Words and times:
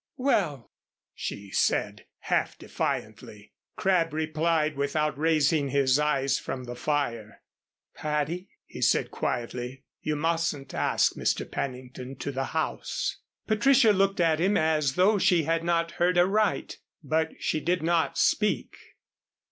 "Well," 0.17 0.71
she 1.13 1.51
said, 1.51 2.07
half 2.21 2.57
defiantly. 2.57 3.53
Crabb 3.75 4.13
replied 4.13 4.75
without 4.75 5.15
raising 5.15 5.69
his 5.69 5.99
eyes 5.99 6.39
from 6.39 6.63
the 6.63 6.73
fire. 6.73 7.43
"Patty," 7.93 8.49
he 8.65 8.81
said 8.81 9.11
quietly, 9.11 9.83
"you 10.01 10.15
mustn't 10.15 10.73
ask 10.73 11.13
Mr. 11.13 11.47
Pennington 11.47 12.15
to 12.15 12.31
the 12.31 12.45
house." 12.45 13.17
Patricia 13.45 13.91
looked 13.93 14.19
at 14.19 14.39
him 14.39 14.57
as 14.57 14.95
though 14.95 15.19
she 15.19 15.43
had 15.43 15.63
not 15.63 15.91
heard 16.01 16.17
aright. 16.17 16.79
But 17.03 17.33
she 17.37 17.59
did 17.59 17.83
not 17.83 18.17
speak. 18.17 18.75